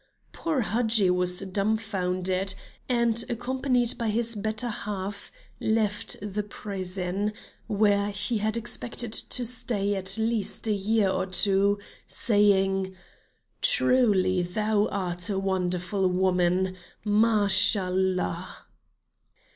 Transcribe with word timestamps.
Poor 0.31 0.61
Hadji 0.61 1.11
was 1.11 1.41
dumfounded, 1.41 2.55
and, 2.89 3.23
accompanied 3.29 3.99
by 3.99 4.09
his 4.09 4.33
better 4.33 4.69
half, 4.69 5.31
left 5.59 6.15
the 6.23 6.41
prison, 6.41 7.33
where 7.67 8.09
he 8.09 8.39
had 8.39 8.57
expected 8.57 9.13
to 9.13 9.45
stay 9.45 9.93
at 9.93 10.17
least 10.17 10.65
a 10.65 10.73
year 10.73 11.07
or 11.11 11.27
two, 11.27 11.77
saying: 12.07 12.95
"Truly 13.61 14.41
thou 14.41 14.87
art 14.87 15.29
a 15.29 15.37
wonderful 15.37 16.07
woman, 16.07 16.75
Mashallah." 17.05 18.65